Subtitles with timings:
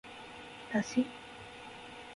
[0.73, 1.05] だし